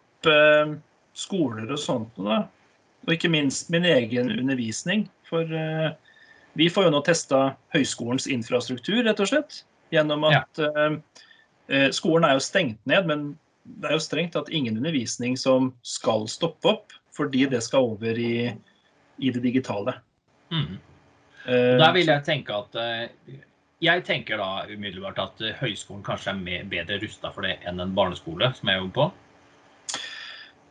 skoler 1.18 1.70
og 1.72 1.80
sånt. 1.80 2.14
Da. 2.16 2.44
Og 3.06 3.14
ikke 3.16 3.30
minst 3.32 3.70
min 3.72 3.86
egen 3.88 4.30
undervisning. 4.34 5.08
For 5.28 5.48
eh, 5.48 5.90
vi 6.58 6.68
får 6.70 6.88
jo 6.88 6.94
nå 6.94 7.00
testa 7.06 7.42
høyskolens 7.74 8.26
infrastruktur, 8.30 9.02
rett 9.06 9.20
og 9.22 9.30
slett. 9.30 9.62
Gjennom 9.92 10.24
at 10.28 10.60
ja. 10.60 10.88
eh, 11.68 11.88
skolen 11.92 12.26
er 12.28 12.36
jo 12.36 12.44
stengt 12.44 12.80
ned, 12.88 13.08
men 13.08 13.30
det 13.62 13.90
er 13.90 13.96
jo 13.96 14.04
strengt 14.04 14.36
at 14.38 14.50
ingen 14.52 14.76
undervisning 14.80 15.36
som 15.38 15.70
skal 15.86 16.26
stoppe 16.30 16.72
opp, 16.72 16.94
fordi 17.14 17.46
det 17.52 17.62
skal 17.64 17.92
over 17.92 18.18
i, 18.18 18.50
i 19.20 19.32
det 19.32 19.42
digitale. 19.44 19.94
Mm. 20.52 20.76
Eh, 21.46 21.78
Der 21.80 21.96
vil 21.96 22.08
jeg 22.08 22.24
tenke 22.26 22.54
at 22.54 22.76
eh, 22.78 23.38
Jeg 23.82 24.04
tenker 24.06 24.38
da 24.38 24.64
umiddelbart 24.70 25.18
at 25.18 25.40
eh, 25.42 25.56
høyskolen 25.60 26.04
kanskje 26.06 26.32
er 26.34 26.40
mer, 26.40 26.64
bedre 26.70 27.00
rusta 27.02 27.32
for 27.34 27.46
det 27.46 27.58
enn 27.66 27.80
en 27.82 27.94
barneskole, 27.96 28.52
som 28.56 28.70
jeg 28.70 28.80
jobber 28.80 28.96
på. 28.98 29.08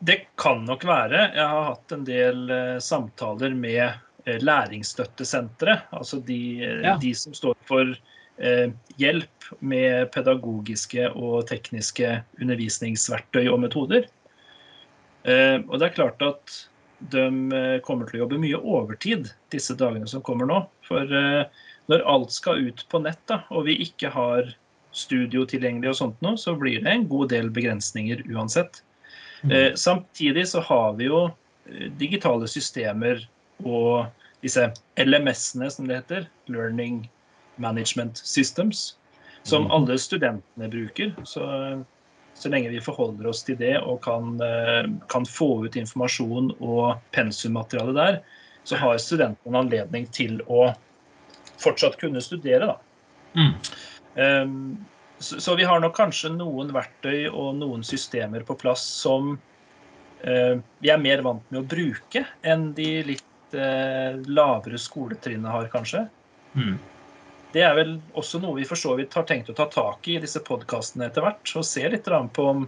Det 0.02 0.18
kan 0.40 0.64
nok 0.66 0.86
være. 0.88 1.28
Jeg 1.36 1.46
har 1.46 1.68
hatt 1.74 1.94
en 1.94 2.06
del 2.08 2.48
eh, 2.50 2.78
samtaler 2.82 3.54
med 3.54 3.84
eh, 3.84 4.00
læringsstøttesentre. 4.26 5.82
Altså 5.92 6.20
de, 6.26 6.64
eh, 6.64 6.82
Ja. 6.84 6.98
de 6.98 7.14
som 7.14 7.34
står 7.34 7.56
for 7.66 7.96
eh, 8.40 8.72
hjelp 8.98 9.52
med 9.60 10.12
pedagogiske 10.12 11.12
og 11.16 11.48
tekniske 11.48 12.24
undervisningsverktøy 12.42 13.48
og 13.52 13.60
metoder. 13.60 14.06
Eh, 15.26 15.60
og 15.68 15.80
det 15.80 15.90
er 15.90 15.96
klart 15.96 16.22
at 16.22 16.68
de 17.12 17.26
eh, 17.54 17.80
kommer 17.82 18.06
til 18.08 18.20
å 18.20 18.24
jobbe 18.26 18.40
mye 18.42 18.58
overtid 18.58 19.32
disse 19.52 19.76
dagene 19.78 20.08
som 20.08 20.22
kommer 20.22 20.46
nå. 20.46 20.68
For 20.88 21.02
eh, 21.02 21.46
når 21.90 22.06
alt 22.08 22.32
skal 22.32 22.68
ut 22.68 22.86
på 22.90 23.02
nett, 23.02 23.22
da, 23.28 23.44
og 23.52 23.66
vi 23.66 23.78
ikke 23.84 24.10
har 24.10 24.56
studio 24.92 25.46
tilgjengelig 25.46 25.90
og 25.90 25.96
sånt 25.96 26.22
nå, 26.22 26.36
så 26.38 26.56
blir 26.56 26.82
det 26.84 26.92
en 26.92 27.08
god 27.08 27.30
del 27.30 27.50
begrensninger 27.50 28.24
uansett. 28.32 28.82
Eh, 29.50 29.74
samtidig 29.76 30.48
så 30.48 30.62
har 30.62 30.94
vi 31.00 31.08
jo 31.10 31.32
eh, 31.66 31.88
digitale 31.98 32.48
systemer 32.48 33.24
og 33.66 34.08
disse 34.42 34.68
LMS-ene, 34.98 35.70
som 35.72 35.88
det 35.88 36.02
heter, 36.02 36.28
Learning 36.50 37.04
Management 37.62 38.18
Systems, 38.18 38.96
som 39.44 39.64
Mhm. 39.64 39.72
alle 39.72 39.98
studentene 39.98 40.70
bruker. 40.70 41.16
Så, 41.24 41.86
så 42.34 42.50
lenge 42.50 42.70
vi 42.70 42.82
forholder 42.82 43.28
oss 43.28 43.44
til 43.44 43.58
det 43.58 43.78
og 43.82 44.02
kan, 44.02 44.42
eh, 44.42 44.90
kan 45.10 45.26
få 45.26 45.66
ut 45.66 45.76
informasjon 45.76 46.56
og 46.60 46.98
pensummateriale 47.12 47.94
der, 47.94 48.22
så 48.64 48.78
har 48.78 48.98
studentene 48.98 49.50
en 49.50 49.66
anledning 49.66 50.08
til 50.12 50.42
å 50.48 50.74
fortsatt 51.62 52.00
kunne 52.02 52.22
studere. 52.22 52.68
da. 52.68 52.78
Mm. 53.36 53.54
Um, 54.16 54.86
så, 55.20 55.40
så 55.40 55.56
vi 55.56 55.64
har 55.64 55.80
nok 55.80 55.96
kanskje 55.96 56.34
noen 56.36 56.74
verktøy 56.74 57.30
og 57.30 57.56
noen 57.56 57.84
systemer 57.86 58.44
på 58.44 58.58
plass 58.60 58.82
som 58.84 59.38
uh, 60.28 60.56
vi 60.82 60.90
er 60.90 60.98
mer 61.02 61.22
vant 61.22 61.44
med 61.52 61.62
å 61.62 61.68
bruke 61.68 62.26
enn 62.44 62.74
de 62.78 63.04
litt 63.08 63.24
eh, 63.58 64.20
lavere 64.28 64.80
skoletrinnet 64.80 65.52
har, 65.52 65.68
kanskje. 65.74 66.06
Mm. 66.54 66.78
Det 67.52 67.64
er 67.68 67.76
vel 67.76 67.98
også 68.18 68.40
noe 68.40 68.56
vi 68.60 68.68
for 68.68 68.80
så 68.80 68.94
vidt 69.00 69.16
har 69.18 69.26
tenkt 69.28 69.52
å 69.52 69.56
ta 69.58 69.68
tak 69.72 70.08
i 70.08 70.16
i 70.16 70.22
disse 70.24 70.40
podkastene 70.48 71.10
etter 71.10 71.26
hvert. 71.26 71.52
Og 71.60 71.68
se 71.68 71.84
litt 71.92 72.08
på 72.08 72.48
om, 72.48 72.64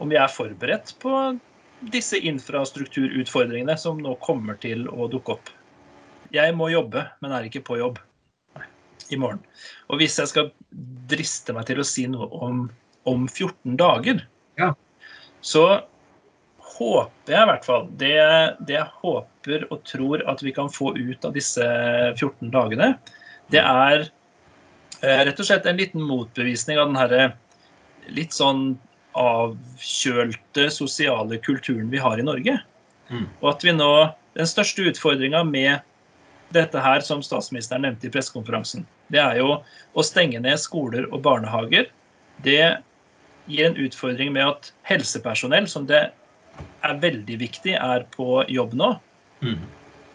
om 0.00 0.12
vi 0.12 0.16
er 0.16 0.32
forberedt 0.32 0.94
på 1.02 1.12
disse 1.92 2.16
infrastrukturutfordringene 2.16 3.76
som 3.78 4.00
nå 4.00 4.14
kommer 4.24 4.56
til 4.62 4.86
å 4.88 5.08
dukke 5.12 5.36
opp. 5.36 5.50
Jeg 6.32 6.54
må 6.56 6.70
jobbe, 6.72 7.04
men 7.20 7.32
er 7.32 7.46
ikke 7.46 7.64
på 7.66 7.78
jobb 7.78 8.00
i 9.12 9.18
morgen. 9.20 9.42
Og 9.92 10.00
hvis 10.00 10.16
jeg 10.18 10.32
skal 10.32 10.50
driste 11.10 11.54
meg 11.54 11.68
til 11.68 11.80
å 11.82 11.86
si 11.86 12.06
noe 12.10 12.26
om, 12.42 12.64
om 13.06 13.28
14 13.28 13.76
dager, 13.78 14.24
Ja. 14.58 14.72
så 15.40 15.82
håper 16.76 17.32
jeg 17.32 17.42
i 17.42 17.50
hvert 17.50 17.66
fall 17.66 17.86
det, 18.00 18.16
det 18.68 18.76
jeg 18.76 18.92
håper 19.02 19.66
og 19.70 19.82
tror 19.88 20.24
at 20.28 20.42
vi 20.44 20.52
kan 20.56 20.70
få 20.72 20.92
ut 20.96 21.24
av 21.24 21.34
disse 21.36 21.64
14 22.16 22.52
dagene, 22.54 22.94
det 23.52 23.62
er 23.62 24.06
eh, 25.02 25.22
rett 25.28 25.40
og 25.40 25.48
slett 25.48 25.66
en 25.68 25.80
liten 25.80 26.04
motbevisning 26.04 26.80
av 26.80 26.90
den 26.90 27.00
herre 27.00 27.26
litt 28.12 28.36
sånn 28.36 28.76
avkjølte 29.16 30.68
sosiale 30.70 31.38
kulturen 31.42 31.88
vi 31.90 32.00
har 32.02 32.20
i 32.20 32.26
Norge. 32.26 32.58
Mm. 33.08 33.28
Og 33.40 33.50
at 33.54 33.64
vi 33.64 33.74
nå 33.76 33.90
Den 34.36 34.44
største 34.44 34.84
utfordringa 34.84 35.40
med 35.48 35.80
dette 36.52 36.76
her, 36.76 37.00
som 37.00 37.22
statsministeren 37.24 37.86
nevnte 37.86 38.04
i 38.04 38.10
pressekonferansen, 38.12 38.82
det 39.08 39.22
er 39.22 39.38
jo 39.40 39.54
å 39.96 40.04
stenge 40.04 40.42
ned 40.44 40.60
skoler 40.60 41.06
og 41.08 41.22
barnehager. 41.24 41.88
Det 42.44 42.76
gir 43.48 43.64
en 43.64 43.78
utfordring 43.80 44.34
med 44.34 44.44
at 44.44 44.68
helsepersonell, 44.84 45.64
som 45.72 45.86
det 45.88 46.02
er 46.86 47.00
veldig 47.02 47.38
viktig 47.40 47.74
er 47.78 48.06
på 48.14 48.44
jobb 48.52 48.76
nå, 48.78 48.96
Mm. 49.44 49.60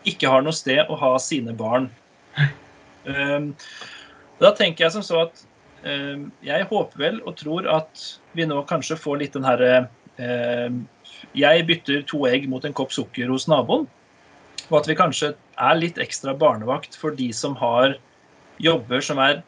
ikke 0.05 0.29
har 0.29 0.41
noe 0.41 0.55
sted 0.55 0.89
å 0.89 0.95
ha 0.97 1.17
sine 1.21 1.53
barn. 1.53 1.89
Um, 3.05 3.51
da 4.41 4.51
tenker 4.57 4.85
jeg 4.85 4.93
som 4.95 5.03
så 5.05 5.19
at 5.27 5.43
um, 5.85 6.31
jeg 6.45 6.65
håper 6.69 6.97
vel 6.97 7.21
og 7.25 7.35
tror 7.37 7.69
at 7.69 8.01
vi 8.37 8.45
nå 8.49 8.63
kanskje 8.69 8.97
får 8.97 9.21
litt 9.21 9.33
den 9.33 9.45
herre 9.45 9.87
um, 10.17 10.87
Jeg 11.37 11.65
bytter 11.69 12.01
to 12.09 12.25
egg 12.25 12.47
mot 12.49 12.65
en 12.65 12.73
kopp 12.73 12.93
sukker 12.93 13.29
hos 13.29 13.47
naboen. 13.49 13.85
Og 14.69 14.79
at 14.79 14.89
vi 14.89 14.97
kanskje 14.97 15.35
er 15.61 15.77
litt 15.77 15.99
ekstra 16.01 16.33
barnevakt 16.33 16.97
for 16.97 17.13
de 17.13 17.29
som 17.33 17.53
har 17.59 17.97
jobber 18.61 19.01
som 19.05 19.21
er 19.21 19.43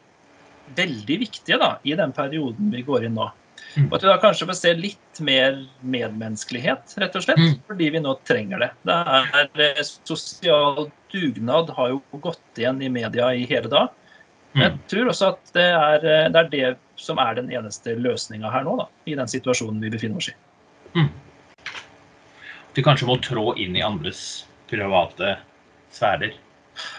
veldig 0.76 1.18
viktige 1.26 1.58
da, 1.60 1.76
i 1.84 1.94
den 1.98 2.12
perioden 2.14 2.70
vi 2.72 2.82
går 2.86 3.08
inn 3.08 3.18
nå. 3.18 3.28
Mm. 3.76 3.88
Og 3.90 3.94
at 3.96 4.02
vi 4.04 4.08
da 4.08 4.18
kanskje 4.22 4.46
får 4.46 4.56
se 4.60 4.72
litt 4.78 5.20
mer 5.20 5.56
medmenneskelighet, 5.82 6.94
rett 7.02 7.16
og 7.18 7.22
slett, 7.24 7.38
Mm. 7.42 7.56
fordi 7.66 7.90
vi 7.90 8.00
nå 8.00 8.12
trenger 8.24 8.58
det. 8.62 8.70
Det 8.86 8.94
er 8.94 9.48
eh, 9.60 9.82
Sosial 9.82 10.90
dugnad 11.10 11.70
har 11.70 11.88
jo 11.90 12.02
gått 12.20 12.58
igjen 12.58 12.80
i 12.82 12.88
media 12.88 13.32
i 13.34 13.44
hele 13.46 13.68
dag. 13.68 13.88
Men 14.54 14.62
jeg 14.62 14.72
Mm. 14.72 14.80
tror 14.88 15.08
også 15.10 15.28
at 15.32 15.52
det 15.52 15.66
er 15.74 15.94
eh, 16.06 16.28
det, 16.30 16.36
er 16.36 16.48
det 16.50 16.78
som 16.96 17.18
er 17.18 17.34
den 17.34 17.48
eneste 17.50 17.96
løsninga 17.98 18.50
her 18.52 18.62
nå, 18.62 18.76
da, 18.78 18.86
i 19.06 19.14
den 19.18 19.26
situasjonen 19.26 19.80
vi 19.80 19.90
befinner 19.90 20.16
oss 20.22 20.28
i. 20.30 20.34
Vi 22.74 22.82
kanskje 22.82 23.06
må 23.06 23.16
trå 23.22 23.56
inn 23.58 23.76
i 23.76 23.82
andres 23.82 24.44
private 24.70 25.36
sfærer. 25.94 26.32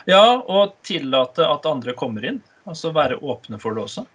Ja, 0.08 0.42
og 0.48 0.76
tillate 0.88 1.44
at 1.52 1.66
andre 1.68 1.94
kommer 1.94 2.24
inn. 2.26 2.42
Altså 2.68 2.92
være 2.96 3.18
åpne 3.20 3.60
for 3.60 3.76
det 3.76 3.84
også. 3.84 4.06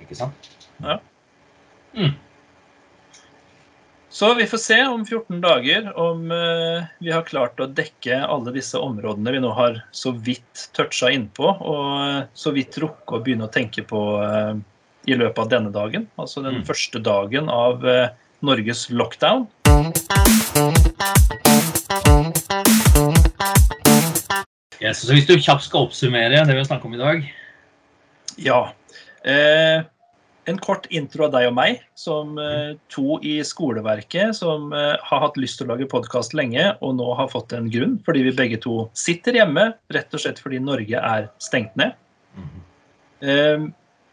Ikke 0.00 0.16
sant? 0.18 0.50
Ja. 0.82 0.98
Mm. 1.96 2.12
Så 4.16 4.30
vi 4.34 4.46
får 4.48 4.58
se 4.58 4.76
om 4.86 5.02
14 5.06 5.40
dager 5.44 5.90
om 5.98 6.30
eh, 6.32 6.84
vi 7.04 7.10
har 7.12 7.24
klart 7.28 7.60
å 7.60 7.66
dekke 7.68 8.22
alle 8.24 8.52
disse 8.54 8.78
områdene 8.80 9.32
vi 9.34 9.42
nå 9.44 9.50
har 9.56 9.82
så 9.92 10.12
vidt 10.14 10.68
toucha 10.76 11.10
innpå, 11.12 11.50
og 11.60 11.90
eh, 12.06 12.22
så 12.32 12.52
vidt 12.56 12.78
rukket 12.80 13.12
å 13.12 13.20
begynne 13.26 13.48
å 13.48 13.52
tenke 13.52 13.84
på 13.84 14.00
eh, 14.24 14.54
i 15.12 15.18
løpet 15.20 15.42
av 15.44 15.50
denne 15.52 15.72
dagen. 15.74 16.08
Altså 16.16 16.40
den 16.46 16.62
Mm. 16.62 16.64
første 16.66 16.98
dagen 17.04 17.48
av 17.52 17.84
Norges 18.42 18.88
lockdown. 18.90 19.46
Yes, 24.80 25.00
så 25.02 25.14
hvis 25.16 25.26
du 25.28 25.36
kjapt 25.40 25.64
skal 25.66 25.86
oppsummere 25.86 26.44
det 26.44 26.52
vi 26.52 26.60
har 26.60 26.68
snakket 26.68 26.88
om 26.88 26.94
i 26.96 27.00
dag 27.00 27.22
Ja. 28.36 28.58
Eh, 29.24 29.82
en 30.46 30.58
kort 30.62 30.86
intro 30.94 31.26
av 31.26 31.32
deg 31.34 31.48
og 31.48 31.54
meg, 31.56 31.80
som 31.98 32.36
eh, 32.38 32.76
to 32.92 33.18
i 33.26 33.38
skoleverket 33.46 34.36
som 34.38 34.70
eh, 34.74 34.94
har 35.08 35.22
hatt 35.24 35.38
lyst 35.40 35.58
til 35.58 35.66
å 35.66 35.74
lage 35.74 35.88
podkast 35.90 36.36
lenge, 36.38 36.68
og 36.86 36.94
nå 37.00 37.08
har 37.18 37.32
fått 37.32 37.54
en 37.56 37.66
grunn, 37.72 37.96
fordi 38.06 38.22
vi 38.28 38.34
begge 38.38 38.60
to 38.62 38.84
sitter 38.96 39.40
hjemme, 39.40 39.72
rett 39.94 40.14
og 40.14 40.22
slett 40.22 40.40
fordi 40.42 40.62
Norge 40.62 41.02
er 41.02 41.28
stengt 41.42 41.74
ned. 41.78 41.98
Eh, 43.26 43.66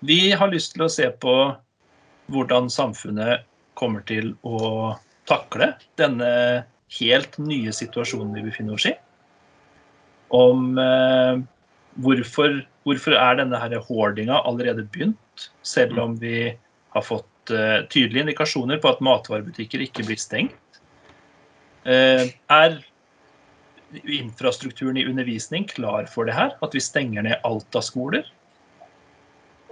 vi 0.04 0.20
har 0.34 0.52
lyst 0.52 0.74
til 0.74 0.88
å 0.88 0.92
se 0.92 1.12
på 1.22 1.38
hvordan 2.34 2.70
samfunnet 2.74 3.46
kommer 3.78 4.02
til 4.10 4.34
å 4.42 4.96
takle 5.30 5.74
denne 6.02 6.34
helt 6.98 7.38
nye 7.42 7.74
situasjonen 7.74 8.34
vi 8.38 8.48
befinner 8.50 8.78
oss 8.78 8.90
i. 8.90 8.94
Om 10.34 10.80
hvorfor, 12.02 12.62
hvorfor 12.88 13.16
er 13.18 13.38
denne 13.40 13.60
her 13.60 13.76
hoardinga 13.88 14.42
allerede 14.48 14.86
begynt, 14.94 15.50
selv 15.66 16.00
om 16.02 16.16
vi 16.22 16.54
har 16.94 17.06
fått 17.06 17.54
uh, 17.54 17.84
tydelige 17.90 18.26
indikasjoner 18.28 18.82
på 18.82 18.94
at 18.94 19.04
matvarebutikker 19.04 19.84
ikke 19.86 20.06
blir 20.08 20.20
stengt. 20.22 20.82
Uh, 21.84 22.30
er 22.54 22.80
infrastrukturen 24.10 24.98
i 24.98 25.06
undervisning 25.06 25.68
klar 25.70 26.08
for 26.10 26.30
det 26.30 26.38
her? 26.38 26.56
At 26.66 26.76
vi 26.76 26.82
stenger 26.84 27.26
ned 27.26 27.42
alt 27.46 27.78
av 27.78 27.86
skoler? 27.86 28.28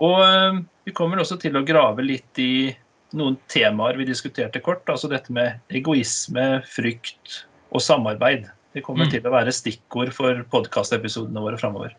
Og 0.01 0.17
uh, 0.21 0.61
vi 0.87 0.95
kommer 0.97 1.21
også 1.21 1.39
til 1.41 1.57
å 1.57 1.65
grave 1.65 2.05
litt 2.05 2.41
i 2.41 2.71
noen 3.17 3.35
temaer 3.51 3.97
vi 3.99 4.07
diskuterte 4.07 4.61
kort. 4.63 4.87
Altså 4.89 5.09
dette 5.11 5.33
med 5.35 5.59
egoisme, 5.73 6.61
frykt 6.69 7.43
og 7.71 7.83
samarbeid. 7.83 8.47
Det 8.71 8.83
kommer 8.85 9.07
mm. 9.07 9.11
til 9.13 9.27
å 9.27 9.33
være 9.33 9.53
stikkord 9.53 10.13
for 10.15 10.45
podkastepisodene 10.51 11.43
våre 11.43 11.59
framover. 11.59 11.95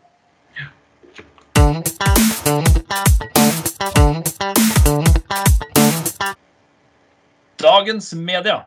Dagens 7.63 8.13
media. 8.13 8.65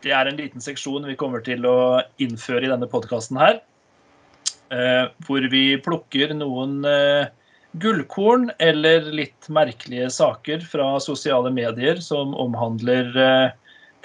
Det 0.00 0.12
er 0.16 0.28
en 0.30 0.38
liten 0.38 0.62
seksjon 0.64 1.04
vi 1.04 1.16
kommer 1.20 1.42
til 1.44 1.66
å 1.68 2.00
innføre 2.22 2.64
i 2.64 2.70
denne 2.70 2.88
podkasten 2.88 3.36
her. 3.40 3.58
Eh, 4.72 5.10
hvor 5.26 5.44
vi 5.52 5.64
plukker 5.82 6.32
noen 6.38 6.78
eh, 6.88 7.28
gullkorn 7.82 8.48
eller 8.62 9.10
litt 9.12 9.48
merkelige 9.52 10.08
saker 10.14 10.62
fra 10.64 10.94
sosiale 11.02 11.50
medier 11.52 12.00
som 12.04 12.32
omhandler 12.38 13.10
eh, 13.18 13.50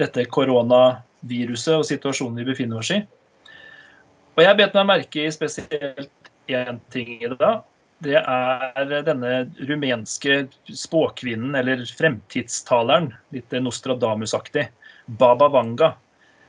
dette 0.01 0.25
koronaviruset 0.35 1.77
og 1.77 1.85
situasjonen 1.87 2.41
vi 2.41 2.49
befinner 2.49 2.81
oss 2.81 2.91
i. 2.91 2.99
Og 4.35 4.43
jeg 4.43 4.59
bet 4.59 4.75
meg 4.75 4.89
merke 4.89 5.23
i 5.23 5.31
spesielt 5.31 6.33
én 6.51 6.81
ting 6.91 7.15
i 7.21 7.29
det. 7.29 7.39
da. 7.39 7.61
Det 8.03 8.17
er 8.19 8.89
denne 9.07 9.35
rumenske 9.69 10.45
spåkvinnen, 10.67 11.55
eller 11.55 11.85
fremtidstaleren, 11.97 13.13
litt 13.31 13.55
Nostradamus-aktig, 13.55 14.67
Baba 15.19 15.47
Vanga, 15.53 15.93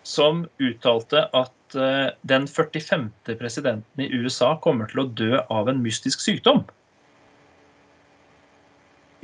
som 0.07 0.45
uttalte 0.62 1.26
at 1.37 1.76
eh, 1.79 2.09
den 2.26 2.49
45. 2.50 3.09
presidenten 3.38 4.03
i 4.03 4.11
USA 4.11 4.57
kommer 4.62 4.91
til 4.91 5.05
å 5.05 5.09
dø 5.19 5.38
av 5.47 5.71
en 5.71 5.83
mystisk 5.85 6.23
sykdom. 6.25 6.65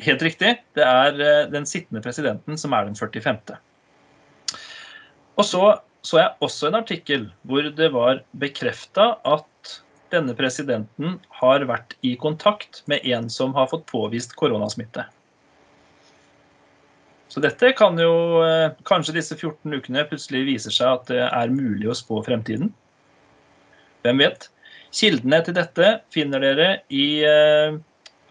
Helt 0.03 0.23
riktig. 0.23 0.57
Det 0.79 0.87
er 0.87 1.19
eh, 1.19 1.47
den 1.51 1.67
sittende 1.69 2.03
presidenten 2.05 2.59
som 2.59 2.75
er 2.79 2.87
den 2.87 2.99
45. 2.99 3.59
Og 5.39 5.49
så 5.49 5.65
så 6.03 6.19
jeg 6.19 6.35
også 6.43 6.69
en 6.69 6.81
artikkel 6.81 7.29
hvor 7.47 7.67
det 7.79 7.89
var 7.95 8.25
bekrefta 8.43 9.15
at 9.23 9.47
denne 10.13 10.35
presidenten 10.39 11.19
har 11.41 11.65
vært 11.69 11.97
i 12.07 12.15
kontakt 12.21 12.83
med 12.91 13.05
en 13.09 13.29
som 13.33 13.55
har 13.57 13.71
fått 13.73 13.89
påvist 13.91 14.37
koronasmitte. 14.39 15.07
Så 17.33 17.41
dette 17.41 17.71
kan 17.73 17.97
jo 17.97 18.43
eh, 18.45 18.75
Kanskje 18.85 19.15
disse 19.17 19.37
14 19.39 19.73
ukene 19.73 20.05
plutselig 20.09 20.45
viser 20.51 20.75
seg 20.75 20.99
at 20.99 21.07
det 21.09 21.23
er 21.25 21.55
mulig 21.55 21.89
å 21.89 21.97
spå 21.97 22.21
fremtiden. 22.27 22.69
Hvem 24.05 24.21
vet? 24.21 24.51
Kildene 24.93 25.39
til 25.47 25.57
dette 25.57 25.95
finner 26.13 26.45
dere 26.45 26.69
i 26.93 27.07
eh, 27.25 27.79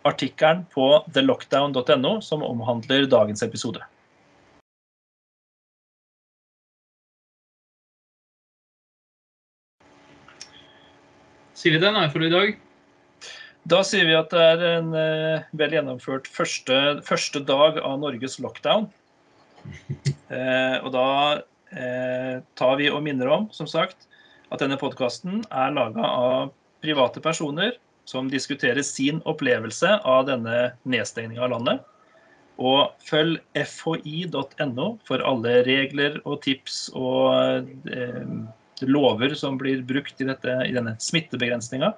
artikkelen 0.06 0.68
på 0.74 0.92
thelockdown.no 1.16 2.20
som 2.22 2.46
omhandler 2.46 3.10
dagens 3.10 3.42
episode. 3.46 3.82
Sier 11.62 11.76
vi 11.76 11.80
det 11.84 11.92
nei 11.94 12.08
for 12.10 12.24
i 12.26 12.32
dag? 12.34 12.56
Da 13.70 13.84
sier 13.86 14.08
vi 14.10 14.16
at 14.18 14.32
det 14.34 14.42
er 14.42 14.64
en 14.80 14.88
eh, 14.98 15.44
vel 15.60 15.76
gjennomført 15.76 16.26
første, 16.34 16.78
første, 17.06 17.44
dag 17.46 17.78
av 17.86 18.00
Norges 18.02 18.40
lockdown. 18.42 18.90
Eh, 20.32 20.78
og 20.80 20.94
da 20.96 21.08
eh, 21.76 22.38
tar 22.56 22.78
vi 22.80 22.86
og 22.88 23.02
minner 23.04 23.28
om, 23.28 23.50
som 23.52 23.68
sagt, 23.68 24.06
at 24.48 24.62
denne 24.64 24.78
podkasten 24.80 25.42
er 25.52 25.74
laga 25.76 26.06
av 26.08 26.54
private 26.80 27.20
personer 27.20 27.74
som 28.08 28.30
diskuterer 28.32 28.80
sin 28.88 29.20
opplevelse 29.28 29.98
av 30.08 30.30
denne 30.30 30.70
nedstengninga 30.88 31.44
av 31.44 31.52
landet. 31.52 31.84
Og 32.64 32.96
følg 33.04 33.42
fhi.no 33.60 34.88
for 35.04 35.28
alle 35.28 35.58
regler 35.68 36.16
og 36.24 36.40
tips 36.48 36.86
og 36.96 37.68
eh, 37.92 38.32
lover 38.88 39.36
som 39.38 39.58
blir 39.60 39.84
brukt 39.86 40.22
i, 40.22 40.28
dette, 40.30 40.56
i 40.68 40.74
denne 40.76 40.96
smittebegrensninga. 41.02 41.94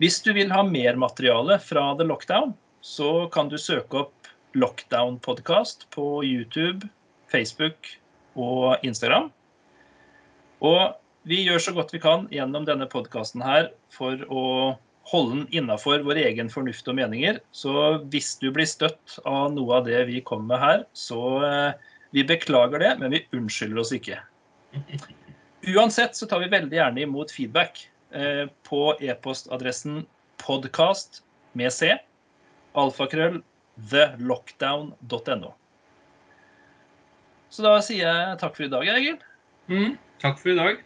Hvis 0.00 0.22
du 0.24 0.32
vil 0.32 0.52
ha 0.54 0.62
mer 0.64 0.96
materiale 0.96 1.58
fra 1.60 1.90
The 1.98 2.06
Lockdown, 2.08 2.54
så 2.80 3.28
kan 3.32 3.50
du 3.52 3.58
søke 3.60 4.06
opp 4.06 4.30
Lockdown 4.56 5.18
Podcast 5.20 5.84
på 5.94 6.22
YouTube, 6.24 6.88
Facebook 7.30 7.92
og 8.34 8.80
Instagram. 8.86 9.28
Og 10.64 10.96
vi 11.28 11.42
gjør 11.44 11.60
så 11.60 11.74
godt 11.76 11.92
vi 11.92 12.00
kan 12.00 12.26
gjennom 12.32 12.64
denne 12.68 12.88
podkasten 12.88 13.44
her 13.44 13.68
for 13.92 14.24
å 14.32 14.44
holde 15.10 15.36
den 15.36 15.60
innafor 15.60 16.04
vår 16.06 16.22
egen 16.24 16.50
fornuft 16.52 16.88
og 16.88 16.96
meninger. 16.98 17.40
Så 17.52 18.00
hvis 18.12 18.34
du 18.40 18.50
blir 18.54 18.68
støtt 18.68 19.18
av 19.28 19.52
noe 19.54 19.80
av 19.80 19.88
det 19.88 20.04
vi 20.10 20.24
kommer 20.24 20.54
med 20.54 20.64
her, 20.64 20.84
så 20.96 21.22
eh, 21.44 21.88
vi 22.16 22.26
beklager 22.26 22.82
det, 22.82 22.94
men 23.02 23.16
vi 23.16 23.24
unnskylder 23.36 23.84
oss 23.84 23.94
ikke. 23.96 24.20
Uansett 25.66 26.16
så 26.16 26.26
tar 26.26 26.40
vi 26.40 26.48
veldig 26.48 26.76
gjerne 26.76 27.00
imot 27.04 27.32
feedback 27.32 27.90
eh, 28.10 28.46
på 28.62 28.96
e-postadressen 29.00 30.06
podcast 30.40 31.22
med 31.52 31.72
c, 31.72 31.92
alfakrøll, 32.72 33.42
thelockdown.no. 33.90 35.54
Så 37.50 37.64
da 37.66 37.74
sier 37.84 38.06
jeg 38.06 38.38
takk 38.40 38.56
for 38.56 38.64
i 38.64 38.72
dag, 38.72 38.88
Egil. 38.94 39.18
Mm, 39.68 39.98
takk 40.22 40.38
for 40.40 40.52
i 40.54 40.58
dag. 40.58 40.84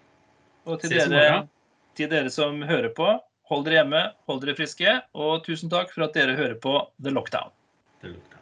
Og 0.64 0.80
til 0.80 0.90
dere, 0.96 1.44
til 1.94 2.08
dere, 2.10 2.30
som 2.32 2.62
hører 2.64 2.90
på, 2.96 3.06
hold 3.52 3.66
dere 3.68 3.82
hjemme, 3.82 4.02
hold 4.26 4.40
dere 4.42 4.56
friske. 4.58 4.96
Og 5.14 5.44
tusen 5.46 5.70
takk 5.72 5.92
for 5.94 6.08
at 6.08 6.16
dere 6.16 6.34
hører 6.38 6.56
på 6.58 6.72
The 7.04 7.12
Lockdown. 7.12 7.52
The 8.00 8.08
Lockdown. 8.16 8.40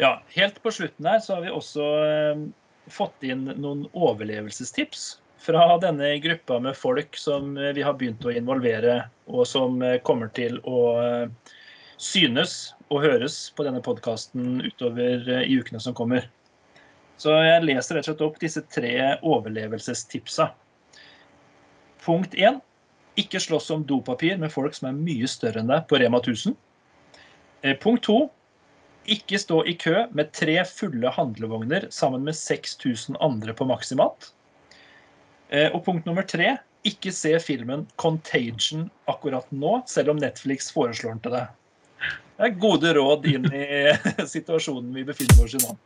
Ja, 0.00 0.22
helt 0.32 0.62
på 0.62 0.72
slutten 0.72 1.04
her 1.06 1.18
så 1.20 1.34
har 1.36 1.44
vi 1.44 1.50
også 1.52 1.86
eh, 2.00 2.38
fått 2.88 3.26
inn 3.26 3.44
noen 3.60 3.82
overlevelsestips 3.92 5.18
fra 5.44 5.66
denne 5.82 6.14
gruppa 6.24 6.56
med 6.64 6.78
folk 6.78 7.18
som 7.20 7.52
eh, 7.60 7.74
vi 7.76 7.84
har 7.84 7.98
begynt 8.00 8.24
å 8.24 8.32
involvere, 8.32 9.02
og 9.28 9.44
som 9.48 9.82
eh, 9.84 9.98
kommer 10.00 10.32
til 10.32 10.56
å 10.64 10.80
synes 12.00 12.72
og 12.88 13.04
høres 13.04 13.50
på 13.52 13.66
denne 13.66 13.82
podkasten 13.84 14.62
utover 14.64 15.28
i 15.44 15.58
ukene 15.60 15.82
som 15.84 15.92
kommer. 15.92 16.24
Så 17.20 17.36
jeg 17.36 17.66
leser 17.68 17.98
rett 17.98 18.08
og 18.08 18.14
slett 18.14 18.24
opp 18.24 18.40
disse 18.40 18.64
tre 18.72 18.94
overlevelsestipsa. 19.20 20.48
Punkt 22.00 22.32
én 22.40 22.62
ikke 23.20 23.44
slåss 23.44 23.68
om 23.76 23.84
dopapir 23.84 24.40
med 24.40 24.48
folk 24.52 24.72
som 24.72 24.88
er 24.88 24.96
mye 24.96 25.28
større 25.28 25.60
enn 25.60 25.68
deg 25.68 25.84
på 25.92 26.00
Rema 26.00 26.24
1000. 26.24 26.56
Eh, 27.60 27.76
punkt 27.76 28.08
to 28.08 28.22
ikke 29.08 29.38
stå 29.40 29.62
i 29.64 29.74
kø 29.80 30.04
med 30.12 30.32
tre 30.36 30.58
fulle 30.68 31.08
handlevogner 31.14 31.86
sammen 31.90 32.24
med 32.24 32.36
6000 32.36 33.16
andre 33.20 33.54
på 33.56 33.64
Maximat. 33.64 34.32
Eh, 35.48 35.72
og 35.72 35.84
punkt 35.84 36.06
nummer 36.06 36.22
tre 36.22 36.58
ikke 36.84 37.12
se 37.12 37.38
filmen 37.40 37.86
'Contagion' 37.96 38.88
akkurat 39.08 39.46
nå, 39.52 39.82
selv 39.86 40.10
om 40.10 40.16
Netflix 40.16 40.72
foreslår 40.72 41.10
den 41.10 41.20
til 41.20 41.32
deg. 41.32 41.46
Det 42.36 42.46
er 42.48 42.60
gode 42.60 42.94
råd 42.96 43.26
inn 43.28 43.52
i 43.52 43.92
situasjonen 44.34 44.94
vi 44.94 45.04
befinner 45.04 45.44
oss 45.44 45.54
i 45.54 45.60
nå. 45.64 45.76